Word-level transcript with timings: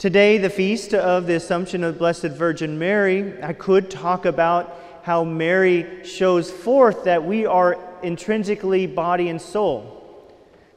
Today, 0.00 0.38
the 0.38 0.48
feast 0.48 0.94
of 0.94 1.26
the 1.26 1.34
Assumption 1.34 1.84
of 1.84 1.98
Blessed 1.98 2.28
Virgin 2.28 2.78
Mary, 2.78 3.34
I 3.42 3.52
could 3.52 3.90
talk 3.90 4.24
about 4.24 4.74
how 5.02 5.24
Mary 5.24 6.06
shows 6.06 6.50
forth 6.50 7.04
that 7.04 7.22
we 7.22 7.44
are 7.44 7.78
intrinsically 8.02 8.86
body 8.86 9.28
and 9.28 9.38
soul. 9.38 10.26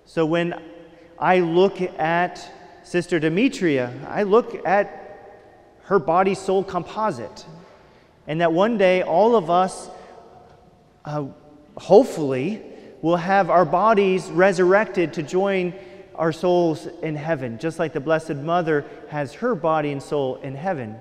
So 0.04 0.26
when 0.26 0.62
I 1.18 1.40
look 1.40 1.80
at 1.80 2.52
Sister 2.84 3.18
Demetria, 3.18 3.94
I 4.10 4.24
look 4.24 4.68
at 4.68 5.40
her 5.84 6.00
body 6.00 6.36
soul 6.36 6.62
composite. 6.62 7.46
And 8.28 8.42
that 8.42 8.52
one 8.52 8.78
day 8.78 9.04
all 9.04 9.38
of 9.38 9.50
us, 9.50 9.90
uh, 11.06 11.28
hopefully, 11.78 12.62
will 13.02 13.16
have 13.16 13.50
our 13.50 13.64
bodies 13.64 14.28
resurrected 14.32 15.14
to 15.14 15.24
join 15.24 15.74
our 16.16 16.32
souls 16.32 16.88
in 17.02 17.16
heaven, 17.16 17.58
just 17.58 17.80
like 17.80 17.94
the 17.94 18.00
Blessed 18.00 18.36
Mother 18.36 18.86
has 19.10 19.34
her 19.34 19.56
body 19.56 19.92
and 19.92 20.02
soul 20.02 20.36
in 20.38 20.56
heaven. 20.56 20.96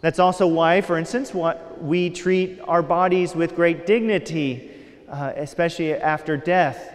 That's 0.00 0.18
also 0.18 0.46
why, 0.46 0.80
for 0.80 0.98
instance, 0.98 1.32
we 1.80 2.10
treat 2.10 2.60
our 2.66 2.82
bodies 2.82 3.34
with 3.34 3.54
great 3.54 3.86
dignity, 3.86 4.70
uh, 5.08 5.32
especially 5.36 5.94
after 5.94 6.36
death. 6.36 6.94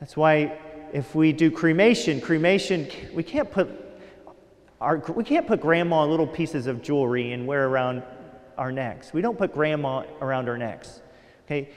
That's 0.00 0.16
why 0.16 0.58
if 0.92 1.14
we 1.14 1.32
do 1.32 1.50
cremation, 1.50 2.20
cremation, 2.20 2.88
we 3.12 3.22
can't 3.22 3.50
put 3.50 3.68
our, 4.80 4.98
we 4.98 5.24
can't 5.24 5.46
put 5.46 5.60
grandma 5.60 6.04
little 6.04 6.26
pieces 6.26 6.68
of 6.68 6.82
jewelry 6.82 7.32
and 7.32 7.46
wear 7.46 7.66
around 7.68 8.04
our 8.56 8.70
necks. 8.70 9.12
We 9.12 9.20
don't 9.20 9.36
put 9.36 9.52
grandma 9.52 10.04
around 10.20 10.48
our 10.48 10.56
necks. 10.56 11.00
Okay, 11.46 11.70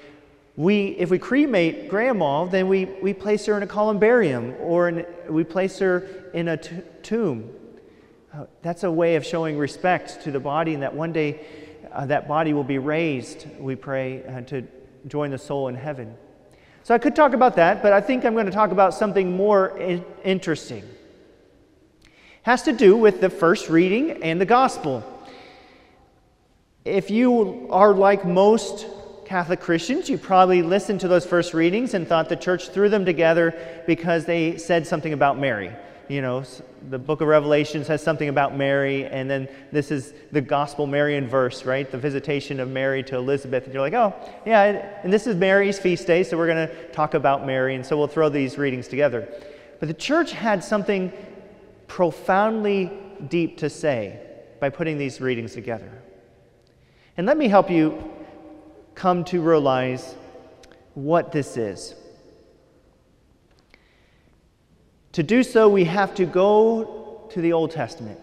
we, 0.56 0.88
if 0.90 1.10
we 1.10 1.18
cremate 1.18 1.90
grandma, 1.90 2.46
then 2.46 2.68
we, 2.68 2.86
we 2.86 3.14
place 3.14 3.46
her 3.46 3.56
in 3.56 3.64
a 3.64 3.68
columbarium 3.68 4.56
or 4.60 4.90
in, 4.90 5.06
we 5.30 5.44
place 5.44 5.80
her 5.80 6.30
in 6.34 6.50
a 6.50 6.58
t- 6.58 6.78
tomb. 7.04 7.50
Uh, 8.34 8.46
that's 8.62 8.84
a 8.84 8.92
way 8.92 9.16
of 9.16 9.26
showing 9.26 9.58
respect 9.58 10.22
to 10.24 10.32
the 10.32 10.40
body, 10.40 10.74
and 10.74 10.84
that 10.84 10.94
one 10.94 11.12
day 11.12 11.46
uh, 11.92 12.06
that 12.06 12.28
body 12.28 12.54
will 12.54 12.64
be 12.64 12.78
raised, 12.78 13.48
we 13.60 13.76
pray, 13.76 14.24
uh, 14.26 14.42
to 14.42 14.66
join 15.08 15.32
the 15.32 15.38
soul 15.38 15.68
in 15.68 15.76
heaven. 15.76 16.16
So 16.84 16.96
I 16.96 16.98
could 16.98 17.16
talk 17.16 17.34
about 17.34 17.56
that, 17.58 17.82
but 17.82 17.94
I 17.94 18.02
think 18.02 18.26
I'm 18.26 18.34
going 18.34 18.46
to 18.46 18.52
talk 18.52 18.72
about 18.72 18.94
something 18.94 19.36
more 19.36 19.78
in- 19.78 20.06
interesting. 20.24 20.84
It 22.04 22.10
has 22.44 22.64
to 22.64 22.74
do 22.74 22.98
with 22.98 23.22
the 23.22 23.30
first 23.30 23.70
reading 23.70 24.24
and 24.24 24.40
the 24.40 24.46
gospel. 24.46 25.04
If 26.84 27.12
you 27.12 27.68
are 27.70 27.94
like 27.94 28.26
most 28.26 28.88
Catholic 29.32 29.62
Christians, 29.62 30.10
you 30.10 30.18
probably 30.18 30.62
listened 30.62 31.00
to 31.00 31.08
those 31.08 31.26
first 31.26 31.54
readings 31.54 31.94
and 31.94 32.06
thought 32.06 32.28
the 32.28 32.36
church 32.36 32.68
threw 32.68 32.90
them 32.90 33.06
together 33.06 33.56
because 33.88 34.26
they 34.26 34.58
said 34.58 34.86
something 34.86 35.14
about 35.14 35.40
Mary. 35.40 35.72
You 36.10 36.22
know, 36.22 36.44
the 36.90 37.00
book 37.00 37.22
of 37.22 37.30
Revelations 37.30 37.88
has 37.88 38.04
something 38.04 38.28
about 38.28 38.58
Mary, 38.58 39.06
and 39.06 39.30
then 39.30 39.48
this 39.72 39.90
is 39.90 40.14
the 40.34 40.42
gospel 40.42 40.86
Marian 40.86 41.30
verse, 41.30 41.64
right? 41.64 41.90
The 41.90 41.98
visitation 41.98 42.60
of 42.60 42.68
Mary 42.68 43.04
to 43.04 43.16
Elizabeth. 43.16 43.64
And 43.64 43.74
you're 43.74 43.82
like, 43.82 43.94
oh, 43.94 44.14
yeah, 44.46 45.00
and 45.02 45.14
this 45.14 45.28
is 45.28 45.38
Mary's 45.38 45.80
feast 45.80 46.06
day, 46.06 46.24
so 46.24 46.36
we're 46.38 46.54
going 46.54 46.68
to 46.68 46.92
talk 46.92 47.14
about 47.14 47.46
Mary, 47.46 47.76
and 47.76 47.86
so 47.86 47.98
we'll 47.98 48.08
throw 48.08 48.28
these 48.28 48.58
readings 48.58 48.90
together. 48.90 49.30
But 49.80 49.88
the 49.88 49.94
church 49.94 50.34
had 50.34 50.62
something 50.62 51.10
profoundly 51.88 52.92
deep 53.30 53.60
to 53.60 53.70
say 53.70 54.20
by 54.60 54.68
putting 54.68 54.98
these 54.98 55.22
readings 55.22 55.54
together. 55.54 55.90
And 57.16 57.26
let 57.26 57.38
me 57.38 57.48
help 57.48 57.72
you 57.72 58.12
come 58.96 59.24
to 59.26 59.42
realize 59.42 60.16
what 60.94 61.32
this 61.32 61.58
is. 61.58 61.96
To 65.14 65.24
do 65.24 65.44
so, 65.44 65.68
we 65.68 65.86
have 65.86 66.16
to 66.16 66.26
go 66.26 67.28
to 67.32 67.42
the 67.42 67.54
Old 67.54 67.72
Testament, 67.72 68.20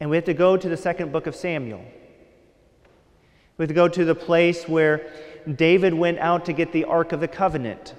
and 0.00 0.10
we 0.10 0.16
have 0.16 0.24
to 0.24 0.34
go 0.34 0.56
to 0.56 0.68
the 0.68 0.76
second 0.76 1.12
book 1.12 1.26
of 1.26 1.36
Samuel. 1.36 1.84
We 3.56 3.62
have 3.64 3.68
to 3.68 3.74
go 3.74 3.88
to 3.88 4.04
the 4.04 4.14
place 4.14 4.68
where 4.68 5.10
David 5.52 5.94
went 5.94 6.18
out 6.18 6.44
to 6.46 6.52
get 6.52 6.72
the 6.72 6.84
Ark 6.84 7.12
of 7.12 7.20
the 7.20 7.28
Covenant. 7.28 7.94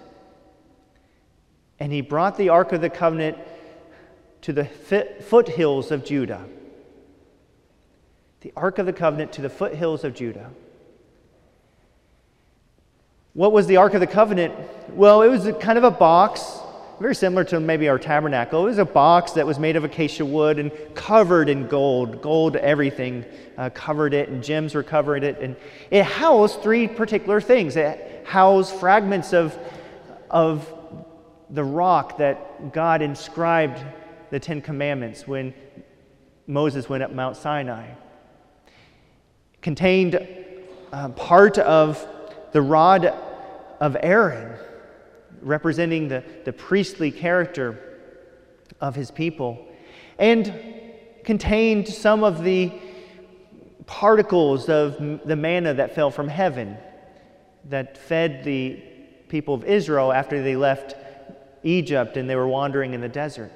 And 1.80 1.92
he 1.92 2.02
brought 2.02 2.38
the 2.38 2.50
Ark 2.50 2.72
of 2.72 2.82
the 2.82 2.90
Covenant 2.90 3.38
to 4.42 4.54
the 4.54 4.66
foothills 4.66 5.92
of 5.92 6.06
Judah. 6.06 6.46
The 8.42 8.54
Ark 8.56 8.80
of 8.80 8.86
the 8.86 8.94
Covenant 8.94 9.34
to 9.34 9.42
the 9.42 9.50
foothills 9.50 10.04
of 10.04 10.14
Judah. 10.14 10.50
What 13.34 13.52
was 13.52 13.68
the 13.68 13.78
Ark 13.78 13.94
of 13.94 14.00
the 14.00 14.08
Covenant? 14.08 14.56
Well, 14.90 15.22
it 15.22 15.28
was 15.28 15.48
kind 15.60 15.78
of 15.78 15.84
a 15.84 15.92
box, 15.92 16.60
very 17.00 17.14
similar 17.14 17.44
to 17.46 17.60
maybe 17.60 17.88
our 17.88 18.00
tabernacle. 18.00 18.64
It 18.64 18.70
was 18.70 18.80
a 18.80 18.86
box 18.86 19.34
that 19.34 19.46
was 19.46 19.60
made 19.60 19.76
of 19.76 19.84
acacia 19.84 20.26
wood 20.26 20.58
and 20.58 20.72
covered 20.96 21.48
in 21.48 21.68
gold. 21.68 22.24
Gold, 22.24 22.56
everything 22.56 23.24
uh, 23.56 23.70
covered 23.70 24.16
it, 24.16 24.30
and 24.30 24.44
gems 24.44 24.74
were 24.74 24.82
covering 24.82 25.22
it. 25.22 25.38
And 25.40 25.56
it 25.92 26.06
housed 26.06 26.64
three 26.64 26.88
particular 26.88 27.40
things. 27.40 27.76
It 27.76 28.26
housed 28.26 28.74
fragments 28.76 29.32
of, 29.32 29.56
of 30.32 30.68
the 31.52 31.64
rock 31.64 32.18
that 32.18 32.74
God 32.74 33.04
inscribed 33.04 33.80
the 34.32 34.40
Ten 34.40 34.60
Commandments 34.60 35.28
when 35.28 35.54
Moses 36.48 36.90
went 36.90 37.04
up 37.04 37.12
Mount 37.12 37.38
Sinai. 37.38 37.92
Contained 39.62 40.28
uh, 40.92 41.10
part 41.10 41.60
of 41.60 42.08
the 42.52 42.62
rod 42.62 43.14
of 43.80 43.98
Aaron, 44.02 44.58
representing 45.42 46.08
the, 46.08 46.24
the 46.46 46.54
priestly 46.54 47.12
character 47.12 48.00
of 48.82 48.96
his 48.96 49.12
people, 49.12 49.66
and 50.18 50.54
contained 51.24 51.88
some 51.88 52.24
of 52.24 52.44
the 52.44 52.72
particles 53.86 54.70
of 54.70 54.98
the 55.26 55.36
manna 55.36 55.74
that 55.74 55.96
fell 55.96 56.12
from 56.12 56.28
heaven 56.28 56.78
that 57.66 57.98
fed 57.98 58.44
the 58.44 58.82
people 59.28 59.54
of 59.54 59.64
Israel 59.64 60.12
after 60.12 60.42
they 60.42 60.56
left 60.56 60.96
Egypt 61.64 62.18
and 62.18 62.30
they 62.30 62.36
were 62.36 62.48
wandering 62.48 62.94
in 62.94 63.02
the 63.02 63.10
desert. 63.10 63.52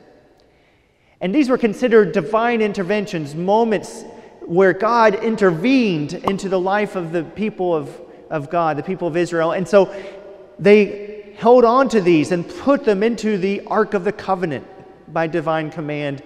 And 1.21 1.33
these 1.33 1.49
were 1.49 1.57
considered 1.57 2.11
divine 2.11 2.61
interventions, 2.61 3.33
moments 3.33 4.03
where 4.41 4.73
God 4.73 5.15
intervened 5.15 6.13
into 6.13 6.49
the 6.49 6.59
life 6.59 6.95
of 6.95 7.11
the 7.11 7.23
people 7.23 7.73
of 7.73 7.89
of 8.33 8.49
God, 8.49 8.77
the 8.77 8.83
people 8.83 9.07
of 9.07 9.15
Israel. 9.15 9.51
And 9.51 9.65
so 9.65 9.93
they 10.59 11.35
held 11.37 11.63
on 11.63 11.87
to 11.89 12.01
these 12.01 12.31
and 12.31 12.47
put 12.49 12.83
them 12.83 13.03
into 13.03 13.37
the 13.37 13.61
Ark 13.67 13.93
of 13.93 14.03
the 14.03 14.11
Covenant 14.11 14.65
by 15.13 15.27
divine 15.27 15.69
command. 15.69 16.23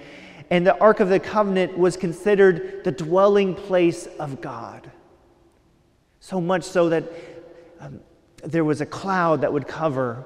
And 0.50 0.66
the 0.66 0.78
Ark 0.79 1.01
of 1.01 1.09
the 1.09 1.19
Covenant 1.19 1.78
was 1.78 1.97
considered 1.97 2.84
the 2.85 2.91
dwelling 2.91 3.53
place 3.53 4.07
of 4.19 4.40
God. 4.41 4.90
So 6.22 6.40
much 6.40 6.63
so 6.63 6.90
that 6.90 7.12
um, 7.81 8.00
there 8.44 8.63
was 8.63 8.79
a 8.79 8.85
cloud 8.85 9.41
that 9.41 9.51
would 9.51 9.68
cover 9.68 10.25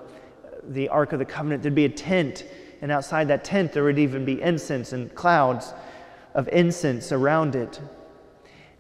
the 0.64 0.88
Ark 0.90 1.14
of 1.14 1.20
the 1.20 1.26
Covenant. 1.26 1.64
There'd 1.64 1.74
be 1.74 1.86
a 1.86 1.90
tent, 1.90 2.46
and 2.82 2.92
outside 2.92 3.28
that 3.30 3.44
tent, 3.44 3.74
there 3.74 3.84
would 3.84 3.98
even 3.98 4.24
be 4.24 4.40
incense 4.40 4.94
and 4.94 5.14
clouds 5.16 5.74
of 6.36 6.48
incense 6.50 7.12
around 7.12 7.56
it. 7.56 7.80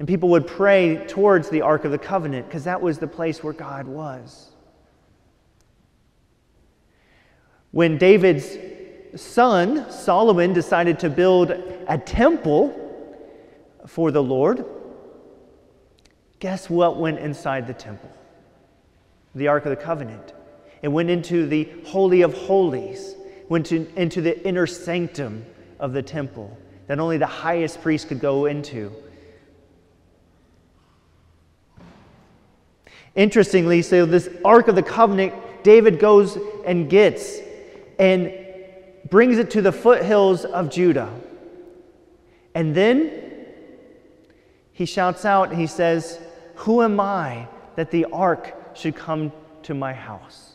And 0.02 0.08
people 0.08 0.30
would 0.30 0.48
pray 0.48 1.06
towards 1.06 1.52
the 1.52 1.62
Ark 1.62 1.86
of 1.86 1.92
the 1.92 1.98
Covenant 2.00 2.48
because 2.48 2.64
that 2.64 2.82
was 2.82 2.98
the 2.98 3.06
place 3.06 3.44
where 3.44 3.54
God 3.54 3.86
was. 3.86 4.50
When 7.70 8.00
David's 8.00 8.58
son, 9.16 9.92
Solomon, 9.92 10.54
decided 10.54 10.98
to 11.02 11.10
build 11.12 11.52
a 11.52 12.00
temple 12.00 12.74
for 13.86 14.10
the 14.10 14.24
Lord, 14.24 14.66
guess 16.40 16.68
what 16.68 16.98
went 16.98 17.20
inside 17.20 17.68
the 17.68 17.76
temple? 17.76 18.10
The 19.36 19.50
Ark 19.50 19.68
of 19.68 19.70
the 19.70 19.76
Covenant. 19.76 20.34
It 20.82 20.88
went 20.88 21.12
into 21.12 21.46
the 21.46 21.70
Holy 21.86 22.24
of 22.24 22.34
Holies, 22.34 23.14
went 23.50 23.68
to, 23.68 23.88
into 23.96 24.20
the 24.22 24.44
inner 24.48 24.66
sanctum 24.66 25.46
of 25.80 25.94
the 25.94 26.02
temple 26.02 26.58
that 26.88 27.00
only 27.00 27.20
the 27.20 27.28
highest 27.28 27.84
priest 27.84 28.08
could 28.08 28.20
go 28.20 28.48
into. 28.48 28.92
Interestingly, 33.16 33.82
so 33.82 34.06
this 34.06 34.30
Ark 34.46 34.68
of 34.68 34.76
the 34.76 34.84
Covenant, 34.84 35.34
David 35.64 36.00
goes 36.00 36.38
and 36.66 36.90
gets 36.90 37.40
and 38.00 38.34
brings 39.10 39.38
it 39.38 39.52
to 39.52 39.62
the 39.62 39.72
foothills 39.72 40.46
of 40.46 40.70
Judah. 40.70 41.14
And 42.56 42.74
then 42.74 43.12
he 44.72 44.86
shouts 44.86 45.26
out 45.26 45.50
and 45.50 45.60
he 45.60 45.68
says, 45.68 46.20
Who 46.56 46.82
am 46.82 47.00
I 47.00 47.48
that 47.76 47.92
the 47.92 48.06
ark 48.06 48.76
should 48.76 48.96
come 48.96 49.32
to 49.64 49.74
my 49.74 49.94
house? 49.94 50.52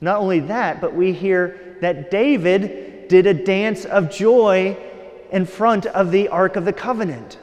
Not 0.00 0.18
only 0.18 0.40
that, 0.40 0.80
but 0.80 0.94
we 0.94 1.12
hear 1.12 1.76
that 1.80 2.10
David 2.10 3.08
did 3.08 3.26
a 3.26 3.34
dance 3.34 3.84
of 3.84 4.10
joy 4.10 4.76
in 5.30 5.44
front 5.44 5.86
of 5.86 6.10
the 6.10 6.28
Ark 6.28 6.56
of 6.56 6.64
the 6.64 6.72
Covenant. 6.72 7.38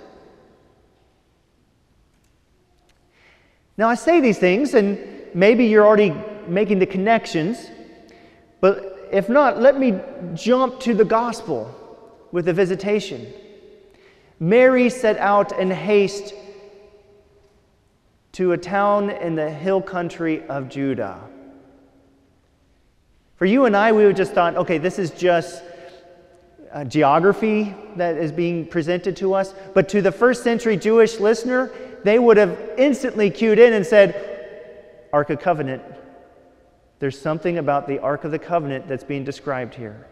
Now, 3.77 3.89
I 3.89 3.95
say 3.95 4.21
these 4.21 4.37
things, 4.37 4.73
and 4.73 4.99
maybe 5.33 5.65
you're 5.65 5.85
already 5.85 6.13
making 6.47 6.79
the 6.79 6.85
connections, 6.85 7.69
but 8.61 9.09
if 9.11 9.29
not, 9.29 9.61
let 9.61 9.77
me 9.77 9.99
jump 10.33 10.79
to 10.81 10.93
the 10.93 11.05
gospel 11.05 11.73
with 12.31 12.45
the 12.45 12.53
visitation. 12.53 13.31
Mary 14.39 14.89
set 14.89 15.17
out 15.17 15.57
in 15.59 15.71
haste 15.71 16.33
to 18.33 18.51
a 18.51 18.57
town 18.57 19.09
in 19.09 19.35
the 19.35 19.49
hill 19.49 19.81
country 19.81 20.45
of 20.47 20.67
Judah. 20.67 21.21
For 23.35 23.45
you 23.45 23.65
and 23.65 23.75
I, 23.75 23.91
we 23.91 24.05
would 24.05 24.15
just 24.15 24.33
thought, 24.33 24.55
okay, 24.55 24.77
this 24.77 24.99
is 24.99 25.11
just 25.11 25.63
Uh, 26.75 26.83
geography 26.83 27.73
that 27.95 28.17
is 28.17 28.33
being 28.33 28.67
presented 28.67 29.15
to 29.15 29.33
us. 29.33 29.53
But 29.73 29.87
to 29.89 30.01
the 30.01 30.11
first 30.11 30.43
century 30.43 30.75
Jewish 30.75 31.21
listener, 31.21 31.71
they 32.03 32.19
would 32.19 32.35
have 32.35 32.59
instantly 32.77 33.29
cued 33.29 33.59
in 33.59 33.71
and 33.71 33.85
said, 33.85 35.07
Ark 35.13 35.29
of 35.29 35.39
Covenant. 35.39 35.81
There's 36.99 37.17
something 37.17 37.59
about 37.59 37.87
the 37.87 37.99
Ark 37.99 38.25
of 38.25 38.31
the 38.31 38.39
Covenant 38.39 38.89
that's 38.89 39.05
being 39.05 39.23
described 39.23 39.73
here. 39.73 40.05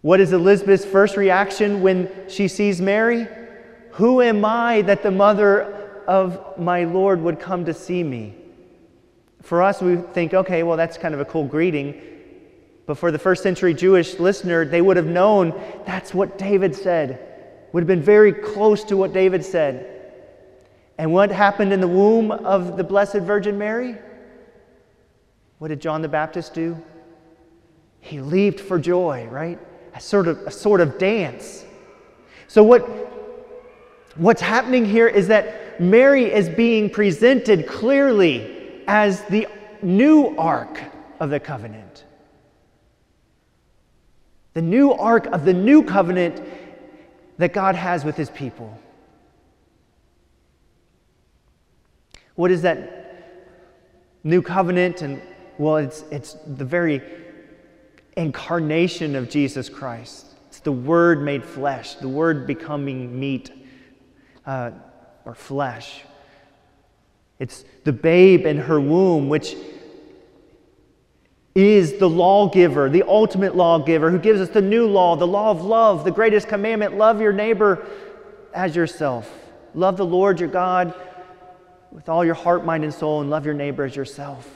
What 0.00 0.20
is 0.20 0.32
Elizabeth's 0.32 0.86
first 0.86 1.18
reaction 1.18 1.82
when 1.82 2.10
she 2.26 2.48
sees 2.48 2.80
Mary? 2.80 3.28
Who 3.90 4.22
am 4.22 4.42
I 4.42 4.80
that 4.82 5.02
the 5.02 5.10
mother 5.10 6.00
of 6.08 6.58
my 6.58 6.84
Lord 6.84 7.20
would 7.20 7.40
come 7.40 7.66
to 7.66 7.74
see 7.74 8.02
me? 8.02 8.36
For 9.42 9.62
us, 9.62 9.82
we 9.82 9.96
think, 9.96 10.32
okay, 10.32 10.62
well, 10.62 10.78
that's 10.78 10.96
kind 10.96 11.12
of 11.12 11.20
a 11.20 11.26
cool 11.26 11.44
greeting. 11.44 12.00
But 12.90 12.98
for 12.98 13.12
the 13.12 13.20
first 13.20 13.44
century 13.44 13.72
Jewish 13.72 14.18
listener, 14.18 14.64
they 14.64 14.82
would 14.82 14.96
have 14.96 15.06
known 15.06 15.54
that's 15.86 16.12
what 16.12 16.36
David 16.38 16.74
said, 16.74 17.20
would 17.70 17.82
have 17.82 17.86
been 17.86 18.02
very 18.02 18.32
close 18.32 18.82
to 18.82 18.96
what 18.96 19.12
David 19.12 19.44
said. 19.44 20.10
And 20.98 21.12
what 21.12 21.30
happened 21.30 21.72
in 21.72 21.80
the 21.80 21.86
womb 21.86 22.32
of 22.32 22.76
the 22.76 22.82
Blessed 22.82 23.18
Virgin 23.18 23.56
Mary? 23.56 23.94
What 25.58 25.68
did 25.68 25.80
John 25.80 26.02
the 26.02 26.08
Baptist 26.08 26.52
do? 26.52 26.82
He 28.00 28.20
leaped 28.20 28.58
for 28.58 28.76
joy, 28.76 29.28
right? 29.30 29.60
A 29.94 30.00
sort 30.00 30.26
of, 30.26 30.38
a 30.38 30.50
sort 30.50 30.80
of 30.80 30.98
dance. 30.98 31.64
So, 32.48 32.64
what, 32.64 32.80
what's 34.16 34.42
happening 34.42 34.84
here 34.84 35.06
is 35.06 35.28
that 35.28 35.80
Mary 35.80 36.24
is 36.24 36.48
being 36.48 36.90
presented 36.90 37.68
clearly 37.68 38.82
as 38.88 39.22
the 39.26 39.46
new 39.80 40.34
ark 40.36 40.80
of 41.20 41.30
the 41.30 41.38
covenant. 41.38 41.89
The 44.54 44.62
new 44.62 44.92
ark 44.92 45.26
of 45.26 45.44
the 45.44 45.54
new 45.54 45.82
covenant 45.82 46.42
that 47.38 47.52
God 47.52 47.74
has 47.74 48.04
with 48.04 48.16
his 48.16 48.30
people. 48.30 48.78
What 52.34 52.50
is 52.50 52.62
that 52.62 53.48
new 54.24 54.42
covenant? 54.42 55.02
And 55.02 55.22
well, 55.58 55.76
it's, 55.76 56.04
it's 56.10 56.34
the 56.46 56.64
very 56.64 57.02
incarnation 58.16 59.14
of 59.14 59.28
Jesus 59.28 59.68
Christ. 59.68 60.26
It's 60.48 60.60
the 60.60 60.72
Word 60.72 61.22
made 61.22 61.44
flesh, 61.44 61.94
the 61.94 62.08
Word 62.08 62.46
becoming 62.46 63.18
meat 63.18 63.52
uh, 64.46 64.72
or 65.24 65.34
flesh. 65.34 66.02
It's 67.38 67.64
the 67.84 67.92
babe 67.92 68.46
in 68.46 68.58
her 68.58 68.80
womb, 68.80 69.28
which 69.28 69.56
is 71.54 71.94
the 71.94 72.08
lawgiver, 72.08 72.88
the 72.88 73.02
ultimate 73.02 73.56
lawgiver, 73.56 74.10
who 74.10 74.18
gives 74.18 74.40
us 74.40 74.48
the 74.50 74.62
new 74.62 74.86
law, 74.86 75.16
the 75.16 75.26
law 75.26 75.50
of 75.50 75.64
love, 75.64 76.04
the 76.04 76.10
greatest 76.10 76.48
commandment 76.48 76.96
love 76.96 77.20
your 77.20 77.32
neighbor 77.32 77.84
as 78.54 78.76
yourself. 78.76 79.30
Love 79.74 79.96
the 79.96 80.06
Lord 80.06 80.40
your 80.40 80.48
God 80.48 80.94
with 81.90 82.08
all 82.08 82.24
your 82.24 82.34
heart, 82.34 82.64
mind, 82.64 82.84
and 82.84 82.94
soul, 82.94 83.20
and 83.20 83.30
love 83.30 83.44
your 83.44 83.54
neighbor 83.54 83.84
as 83.84 83.96
yourself. 83.96 84.48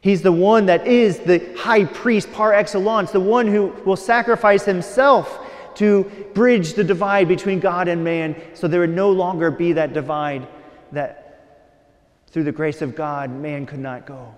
He's 0.00 0.22
the 0.22 0.32
one 0.32 0.66
that 0.66 0.86
is 0.86 1.18
the 1.18 1.54
high 1.56 1.84
priest 1.84 2.32
par 2.32 2.52
excellence, 2.52 3.10
the 3.10 3.20
one 3.20 3.46
who 3.46 3.68
will 3.84 3.96
sacrifice 3.96 4.64
himself 4.64 5.40
to 5.76 6.04
bridge 6.32 6.72
the 6.72 6.84
divide 6.84 7.28
between 7.28 7.60
God 7.60 7.88
and 7.88 8.02
man 8.02 8.40
so 8.54 8.66
there 8.66 8.80
would 8.80 8.90
no 8.90 9.10
longer 9.10 9.50
be 9.50 9.74
that 9.74 9.92
divide 9.92 10.46
that 10.92 11.26
through 12.28 12.44
the 12.44 12.52
grace 12.52 12.82
of 12.82 12.94
God, 12.94 13.30
man 13.30 13.66
could 13.66 13.78
not 13.78 14.06
go. 14.06 14.34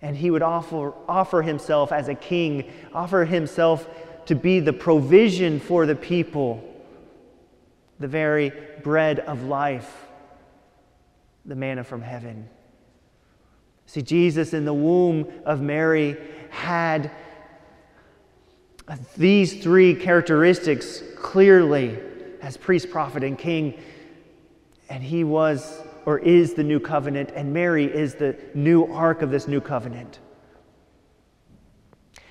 And 0.00 0.16
he 0.16 0.30
would 0.30 0.42
offer, 0.42 0.92
offer 1.08 1.42
himself 1.42 1.92
as 1.92 2.08
a 2.08 2.14
king, 2.14 2.70
offer 2.92 3.24
himself 3.24 3.88
to 4.26 4.34
be 4.34 4.60
the 4.60 4.72
provision 4.72 5.58
for 5.58 5.86
the 5.86 5.96
people, 5.96 6.62
the 7.98 8.08
very 8.08 8.52
bread 8.82 9.20
of 9.20 9.42
life, 9.42 10.06
the 11.44 11.56
manna 11.56 11.82
from 11.82 12.02
heaven. 12.02 12.48
See, 13.86 14.02
Jesus 14.02 14.52
in 14.52 14.64
the 14.64 14.74
womb 14.74 15.26
of 15.44 15.60
Mary 15.60 16.16
had 16.50 17.10
these 19.16 19.62
three 19.62 19.94
characteristics 19.94 21.02
clearly 21.16 21.98
as 22.40 22.56
priest, 22.56 22.90
prophet, 22.90 23.24
and 23.24 23.38
king 23.38 23.74
and 24.88 25.02
he 25.02 25.24
was 25.24 25.80
or 26.08 26.18
is 26.20 26.54
the 26.54 26.64
new 26.64 26.80
covenant, 26.80 27.30
and 27.34 27.52
Mary 27.52 27.84
is 27.84 28.14
the 28.14 28.34
new 28.54 28.86
ark 28.86 29.20
of 29.20 29.30
this 29.30 29.46
new 29.46 29.60
covenant. 29.60 30.20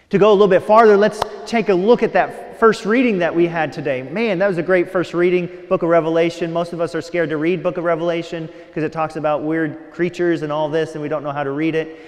To 0.09 0.18
go 0.18 0.31
a 0.31 0.33
little 0.33 0.47
bit 0.47 0.63
farther, 0.63 0.97
let's 0.97 1.21
take 1.45 1.69
a 1.69 1.75
look 1.75 2.01
at 2.01 2.12
that 2.13 2.59
first 2.59 2.88
reading 2.88 3.19
that 3.19 3.35
we 3.35 3.45
had 3.45 3.71
today. 3.71 4.01
Man, 4.01 4.39
that 4.39 4.47
was 4.47 4.57
a 4.57 4.63
great 4.63 4.89
first 4.89 5.13
reading, 5.13 5.47
Book 5.69 5.83
of 5.83 5.89
Revelation. 5.89 6.51
Most 6.51 6.74
of 6.74 6.81
us 6.81 6.95
are 6.95 7.03
scared 7.03 7.29
to 7.29 7.38
read 7.38 7.62
Book 7.62 7.77
of 7.77 7.83
Revelation 7.83 8.50
because 8.65 8.83
it 8.83 8.91
talks 8.91 9.15
about 9.15 9.44
weird 9.44 9.91
creatures 9.91 10.41
and 10.41 10.51
all 10.51 10.69
this, 10.69 10.94
and 10.94 11.01
we 11.03 11.07
don't 11.07 11.21
know 11.21 11.31
how 11.31 11.44
to 11.44 11.51
read 11.51 11.75
it. 11.75 12.00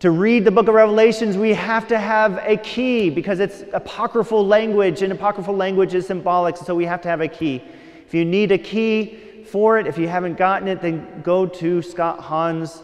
To 0.00 0.10
read 0.10 0.46
the 0.46 0.50
book 0.50 0.68
of 0.68 0.74
Revelations, 0.74 1.36
we 1.36 1.52
have 1.52 1.86
to 1.88 1.98
have 1.98 2.42
a 2.46 2.56
key 2.56 3.10
because 3.10 3.40
it's 3.40 3.62
apocryphal 3.74 4.46
language, 4.46 5.02
and 5.02 5.12
apocryphal 5.12 5.54
language 5.54 5.92
is 5.92 6.06
symbolic, 6.06 6.56
so 6.56 6.74
we 6.74 6.86
have 6.86 7.02
to 7.02 7.10
have 7.10 7.20
a 7.20 7.28
key. 7.28 7.62
If 8.06 8.14
you 8.14 8.24
need 8.24 8.52
a 8.52 8.58
key, 8.58 9.18
for 9.46 9.78
it. 9.78 9.86
If 9.86 9.98
you 9.98 10.08
haven't 10.08 10.36
gotten 10.36 10.68
it, 10.68 10.80
then 10.80 11.22
go 11.22 11.46
to 11.46 11.82
Scott 11.82 12.20
Hahn's 12.20 12.82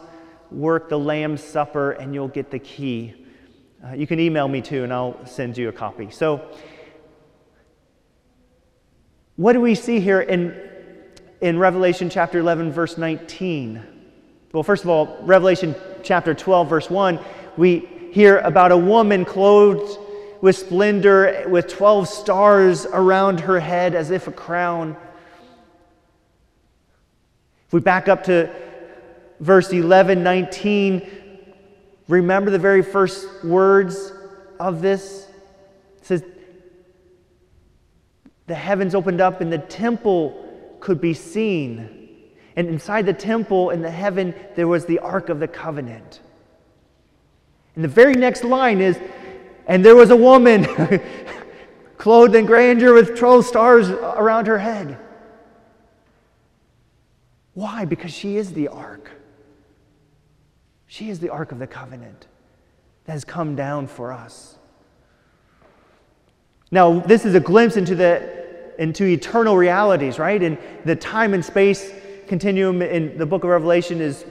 work, 0.50 0.88
The 0.88 0.98
Lamb's 0.98 1.42
Supper, 1.42 1.92
and 1.92 2.14
you'll 2.14 2.28
get 2.28 2.50
the 2.50 2.58
key. 2.58 3.14
Uh, 3.84 3.92
you 3.94 4.06
can 4.06 4.18
email 4.18 4.48
me 4.48 4.60
too, 4.60 4.84
and 4.84 4.92
I'll 4.92 5.24
send 5.26 5.56
you 5.56 5.68
a 5.68 5.72
copy. 5.72 6.10
So, 6.10 6.50
what 9.36 9.52
do 9.52 9.60
we 9.60 9.74
see 9.76 10.00
here 10.00 10.20
in, 10.20 10.60
in 11.40 11.58
Revelation 11.58 12.10
chapter 12.10 12.40
11, 12.40 12.72
verse 12.72 12.98
19? 12.98 13.82
Well, 14.52 14.62
first 14.64 14.82
of 14.82 14.90
all, 14.90 15.18
Revelation 15.22 15.76
chapter 16.02 16.34
12, 16.34 16.68
verse 16.68 16.90
1, 16.90 17.20
we 17.56 17.88
hear 18.10 18.38
about 18.38 18.72
a 18.72 18.76
woman 18.76 19.24
clothed 19.24 19.98
with 20.40 20.56
splendor, 20.56 21.44
with 21.48 21.68
12 21.68 22.08
stars 22.08 22.86
around 22.86 23.40
her 23.40 23.60
head 23.60 23.94
as 23.94 24.10
if 24.10 24.26
a 24.26 24.32
crown. 24.32 24.96
If 27.68 27.74
we 27.74 27.80
back 27.80 28.08
up 28.08 28.24
to 28.24 28.50
verse 29.40 29.70
11, 29.70 30.22
19, 30.22 31.06
remember 32.08 32.50
the 32.50 32.58
very 32.58 32.80
first 32.80 33.44
words 33.44 34.10
of 34.58 34.80
this? 34.80 35.28
It 35.98 36.06
says, 36.06 36.24
The 38.46 38.54
heavens 38.54 38.94
opened 38.94 39.20
up 39.20 39.42
and 39.42 39.52
the 39.52 39.58
temple 39.58 40.46
could 40.80 40.98
be 40.98 41.12
seen. 41.12 42.30
And 42.56 42.68
inside 42.68 43.04
the 43.04 43.12
temple 43.12 43.68
in 43.68 43.82
the 43.82 43.90
heaven, 43.90 44.34
there 44.56 44.66
was 44.66 44.86
the 44.86 45.00
Ark 45.00 45.28
of 45.28 45.38
the 45.38 45.46
Covenant. 45.46 46.20
And 47.74 47.84
the 47.84 47.88
very 47.88 48.14
next 48.14 48.44
line 48.44 48.80
is, 48.80 48.98
And 49.66 49.84
there 49.84 49.94
was 49.94 50.08
a 50.08 50.16
woman 50.16 50.66
clothed 51.98 52.34
in 52.34 52.46
grandeur 52.46 52.94
with 52.94 53.18
12 53.18 53.44
stars 53.44 53.90
around 53.90 54.46
her 54.46 54.56
head. 54.56 54.98
Why? 57.58 57.86
Because 57.86 58.12
she 58.12 58.36
is 58.36 58.52
the 58.52 58.68
ark. 58.68 59.10
She 60.86 61.10
is 61.10 61.18
the 61.18 61.30
ark 61.30 61.50
of 61.50 61.58
the 61.58 61.66
covenant 61.66 62.28
that 63.04 63.10
has 63.14 63.24
come 63.24 63.56
down 63.56 63.88
for 63.88 64.12
us. 64.12 64.56
Now, 66.70 67.00
this 67.00 67.24
is 67.24 67.34
a 67.34 67.40
glimpse 67.40 67.76
into 67.76 67.96
the 67.96 68.38
into 68.78 69.06
eternal 69.06 69.56
realities, 69.56 70.20
right? 70.20 70.40
And 70.40 70.56
the 70.84 70.94
time 70.94 71.34
and 71.34 71.44
space 71.44 71.90
continuum 72.28 72.80
in 72.80 73.18
the 73.18 73.26
book 73.26 73.42
of 73.42 73.50
Revelation 73.50 74.00
is, 74.00 74.24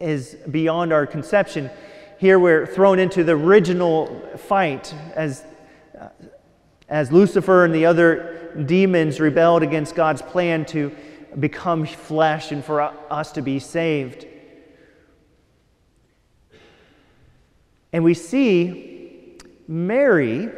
is 0.00 0.36
beyond 0.50 0.92
our 0.92 1.06
conception. 1.06 1.70
Here 2.18 2.40
we're 2.40 2.66
thrown 2.66 2.98
into 2.98 3.22
the 3.22 3.36
original 3.36 4.28
fight 4.38 4.92
as, 5.14 5.44
as 6.88 7.12
Lucifer 7.12 7.64
and 7.64 7.72
the 7.72 7.86
other 7.86 8.64
demons 8.66 9.20
rebelled 9.20 9.62
against 9.62 9.94
God's 9.94 10.20
plan 10.20 10.64
to 10.66 10.90
become 11.38 11.86
flesh 11.86 12.52
and 12.52 12.64
for 12.64 12.80
us 12.82 13.32
to 13.32 13.42
be 13.42 13.58
saved. 13.58 14.26
And 17.92 18.02
we 18.02 18.14
see 18.14 19.38
Mary 19.68 20.50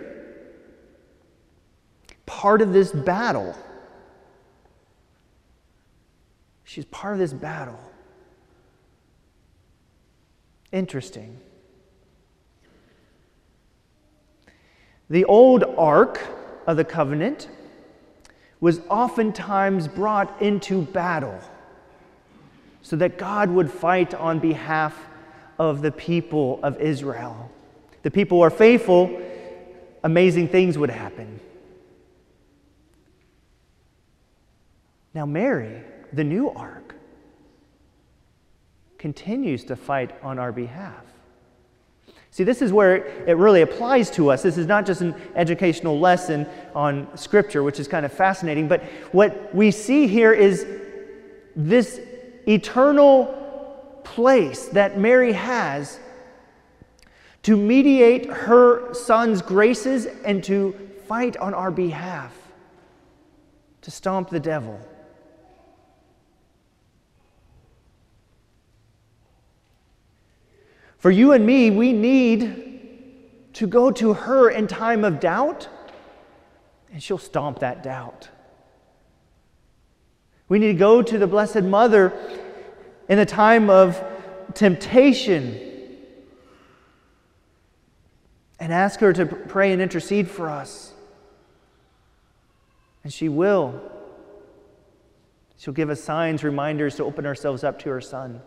part 2.25 2.63
of 2.63 2.73
this 2.73 2.93
battle. 2.93 3.55
She's 6.65 6.85
part 6.87 7.15
of 7.15 7.19
this 7.19 7.33
battle. 7.33 7.81
Interesting. 10.73 11.39
The 15.09 15.25
old 15.25 15.65
ark 15.79 16.21
of 16.67 16.77
the 16.77 16.85
covenant 16.85 17.49
was 18.61 18.81
oftentimes 18.89 19.89
brought 19.89 20.41
into 20.41 20.83
battle 20.83 21.39
so 22.83 22.97
that 22.97 23.19
God 23.19 23.51
would 23.51 23.71
fight 23.71 24.15
on 24.15 24.39
behalf 24.39 24.97
of 25.59 25.83
the 25.83 25.91
people 25.91 26.61
of 26.63 26.81
Israel. 26.81 27.51
The 28.03 28.11
people 28.11 28.41
are 28.43 28.51
faithful, 28.51 29.21
amazing 30.05 30.49
things 30.49 30.79
would 30.79 30.91
happen. 30.91 31.41
Now, 35.13 35.27
Mary, 35.27 35.83
the 36.13 36.25
new 36.25 36.51
ark, 36.51 36.95
continues 38.99 39.65
to 39.65 39.77
fight 39.77 40.15
on 40.23 40.39
our 40.39 40.53
behalf. 40.53 41.03
See, 42.37 42.45
this 42.45 42.61
is 42.61 42.71
where 42.71 42.97
it 43.27 43.39
really 43.39 43.63
applies 43.63 44.11
to 44.11 44.31
us. 44.31 44.43
This 44.43 44.59
is 44.59 44.67
not 44.67 44.85
just 44.85 45.01
an 45.01 45.15
educational 45.37 45.99
lesson 45.99 46.47
on 46.75 47.09
Scripture, 47.17 47.63
which 47.63 47.81
is 47.81 47.89
kind 47.89 48.05
of 48.05 48.13
fascinating, 48.13 48.69
but 48.69 48.85
what 49.11 49.55
we 49.55 49.71
see 49.71 50.07
here 50.07 50.35
is 50.35 50.67
this 51.57 51.99
eternal 52.47 54.03
place 54.05 54.67
that 54.67 54.99
Mary 54.99 55.33
has 55.33 55.99
to 57.45 57.57
mediate 57.57 58.27
her 58.27 58.93
son's 58.93 59.41
graces 59.41 60.05
and 60.05 60.45
to 60.45 60.73
fight 61.09 61.39
on 61.39 61.55
our 61.55 61.71
behalf, 61.71 62.37
to 63.81 63.91
stomp 63.91 64.29
the 64.29 64.41
devil. 64.41 64.79
For 70.99 71.11
you 71.11 71.33
and 71.33 71.45
me, 71.45 71.71
we 71.71 71.93
need 71.93 73.51
to 73.55 73.67
go 73.67 73.91
to 73.91 74.13
her 74.13 74.51
in 74.51 74.67
time 74.67 75.05
of 75.05 75.21
doubt, 75.21 75.69
and 76.93 77.03
she'll 77.03 77.19
stomp 77.19 77.61
that 77.61 77.83
doubt. 77.83 78.29
We 80.49 80.59
need 80.59 80.69
to 80.69 80.79
go 80.79 81.03
to 81.03 81.19
the 81.19 81.27
Blessed 81.27 81.63
Mother 81.63 82.13
in 83.09 83.19
the 83.19 83.27
time 83.27 83.69
of 83.71 84.03
temptation 84.55 85.61
and 88.59 88.73
ask 88.73 89.01
her 89.01 89.13
to 89.13 89.27
pray 89.27 89.73
and 89.73 89.83
intercede 89.83 90.31
for 90.31 90.49
us. 90.49 90.93
And 93.05 93.13
she 93.13 93.29
will. 93.29 93.81
She'll 95.59 95.75
give 95.75 95.91
us 95.91 96.03
signs, 96.03 96.43
reminders 96.43 96.97
to 96.97 97.05
open 97.05 97.27
ourselves 97.27 97.65
up 97.65 97.79
to 97.81 97.91
her 97.91 98.01
Son. 98.01 98.41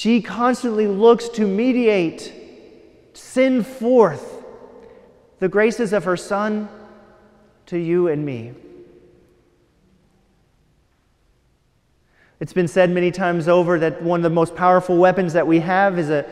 She 0.00 0.22
constantly 0.22 0.86
looks 0.86 1.28
to 1.28 1.46
mediate, 1.46 2.32
send 3.12 3.66
forth 3.66 4.42
the 5.40 5.48
graces 5.50 5.92
of 5.92 6.04
her 6.04 6.16
Son 6.16 6.70
to 7.66 7.76
you 7.76 8.08
and 8.08 8.24
me. 8.24 8.54
It's 12.40 12.54
been 12.54 12.66
said 12.66 12.88
many 12.88 13.10
times 13.10 13.46
over 13.46 13.78
that 13.80 14.00
one 14.02 14.20
of 14.20 14.22
the 14.22 14.30
most 14.30 14.56
powerful 14.56 14.96
weapons 14.96 15.34
that 15.34 15.46
we 15.46 15.60
have 15.60 15.98
is 15.98 16.08
a, 16.08 16.24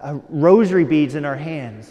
a 0.00 0.16
rosary 0.28 0.84
beads 0.84 1.14
in 1.14 1.24
our 1.24 1.36
hands. 1.36 1.90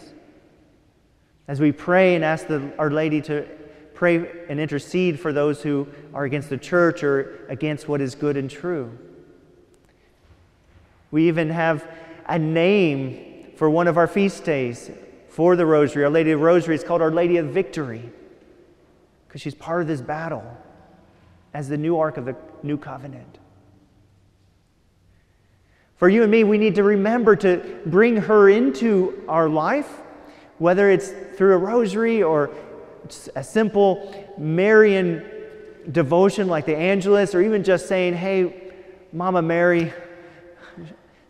As 1.48 1.58
we 1.58 1.72
pray 1.72 2.14
and 2.14 2.24
ask 2.24 2.46
the, 2.46 2.72
Our 2.78 2.92
Lady 2.92 3.20
to 3.22 3.48
pray 3.94 4.46
and 4.48 4.60
intercede 4.60 5.18
for 5.18 5.32
those 5.32 5.60
who 5.60 5.88
are 6.12 6.22
against 6.22 6.50
the 6.50 6.58
church 6.58 7.02
or 7.02 7.44
against 7.48 7.88
what 7.88 8.00
is 8.00 8.14
good 8.14 8.36
and 8.36 8.48
true. 8.48 8.96
We 11.14 11.28
even 11.28 11.50
have 11.50 11.88
a 12.26 12.40
name 12.40 13.52
for 13.54 13.70
one 13.70 13.86
of 13.86 13.96
our 13.96 14.08
feast 14.08 14.42
days 14.42 14.90
for 15.28 15.54
the 15.54 15.64
Rosary. 15.64 16.02
Our 16.02 16.10
Lady 16.10 16.32
of 16.32 16.40
Rosary 16.40 16.74
is 16.74 16.82
called 16.82 17.00
Our 17.00 17.12
Lady 17.12 17.36
of 17.36 17.50
Victory 17.50 18.10
because 19.28 19.40
she's 19.40 19.54
part 19.54 19.80
of 19.80 19.86
this 19.86 20.00
battle 20.00 20.42
as 21.54 21.68
the 21.68 21.76
new 21.76 21.98
ark 21.98 22.16
of 22.16 22.24
the 22.24 22.34
new 22.64 22.76
covenant. 22.76 23.38
For 25.98 26.08
you 26.08 26.22
and 26.22 26.32
me, 26.32 26.42
we 26.42 26.58
need 26.58 26.74
to 26.74 26.82
remember 26.82 27.36
to 27.36 27.78
bring 27.86 28.16
her 28.16 28.48
into 28.48 29.22
our 29.28 29.48
life, 29.48 30.00
whether 30.58 30.90
it's 30.90 31.12
through 31.36 31.54
a 31.54 31.58
rosary 31.58 32.24
or 32.24 32.50
a 33.36 33.44
simple 33.44 34.12
Marian 34.36 35.24
devotion 35.92 36.48
like 36.48 36.66
the 36.66 36.76
Angelus, 36.76 37.36
or 37.36 37.40
even 37.40 37.62
just 37.62 37.86
saying, 37.86 38.14
Hey, 38.14 38.72
Mama 39.12 39.42
Mary, 39.42 39.92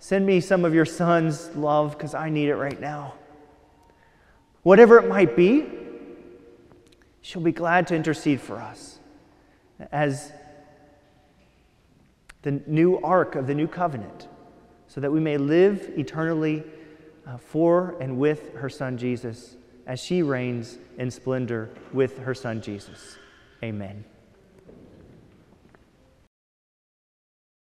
Send 0.04 0.26
me 0.26 0.38
some 0.42 0.66
of 0.66 0.74
your 0.74 0.84
son's 0.84 1.48
love 1.56 1.92
because 1.92 2.12
I 2.12 2.28
need 2.28 2.50
it 2.50 2.56
right 2.56 2.78
now. 2.78 3.14
Whatever 4.62 4.98
it 4.98 5.08
might 5.08 5.34
be, 5.34 5.64
she'll 7.22 7.40
be 7.40 7.52
glad 7.52 7.86
to 7.86 7.94
intercede 7.94 8.38
for 8.38 8.56
us 8.56 8.98
as 9.90 10.30
the 12.42 12.62
new 12.66 12.98
ark 12.98 13.34
of 13.34 13.46
the 13.46 13.54
new 13.54 13.66
covenant 13.66 14.28
so 14.88 15.00
that 15.00 15.10
we 15.10 15.20
may 15.20 15.38
live 15.38 15.90
eternally 15.96 16.64
uh, 17.26 17.38
for 17.38 17.96
and 17.98 18.18
with 18.18 18.52
her 18.56 18.68
son 18.68 18.98
Jesus 18.98 19.56
as 19.86 20.00
she 20.00 20.20
reigns 20.20 20.76
in 20.98 21.10
splendor 21.10 21.70
with 21.94 22.18
her 22.18 22.34
son 22.34 22.60
Jesus. 22.60 23.16
Amen. 23.62 24.04